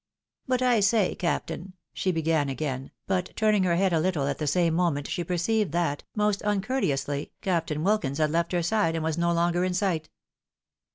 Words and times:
"But 0.47 0.63
I 0.63 0.79
say, 0.79 1.13
captain," 1.13 1.73
she 1.93 2.11
began 2.11 2.49
again, 2.49 2.89
but 3.05 3.31
turning 3.35 3.65
her 3.65 3.75
head 3.75 3.93
/ 3.93 3.93
a 3.93 3.99
little 3.99 4.25
at 4.25 4.39
the 4.39 4.47
same 4.47 4.73
moment, 4.73 5.05
she 5.07 5.23
perceived 5.23 5.73
that, 5.73 6.03
most 6.15 6.41
uncourte' 6.41 6.89
ously, 6.93 7.33
Captain 7.41 7.83
WUkins 7.83 8.17
had 8.17 8.31
left 8.31 8.51
her 8.51 8.63
side, 8.63 8.95
and 8.95 9.03
was 9.03 9.19
no 9.19 9.31
longer 9.31 9.61
iir 9.61 9.75
sight. 9.75 10.09